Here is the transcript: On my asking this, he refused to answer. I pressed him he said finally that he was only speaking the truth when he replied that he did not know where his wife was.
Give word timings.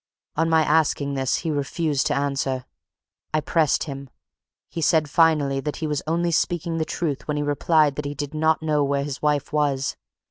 On 0.35 0.49
my 0.49 0.63
asking 0.63 1.13
this, 1.13 1.37
he 1.45 1.51
refused 1.51 2.07
to 2.07 2.15
answer. 2.15 2.65
I 3.35 3.39
pressed 3.39 3.83
him 3.83 4.09
he 4.67 4.81
said 4.81 5.11
finally 5.11 5.59
that 5.59 5.75
he 5.75 5.85
was 5.85 6.01
only 6.07 6.31
speaking 6.31 6.79
the 6.79 6.85
truth 6.85 7.27
when 7.27 7.37
he 7.37 7.43
replied 7.43 7.97
that 7.97 8.05
he 8.05 8.15
did 8.15 8.33
not 8.33 8.63
know 8.63 8.83
where 8.83 9.03
his 9.03 9.21
wife 9.21 9.53
was. 9.53 9.95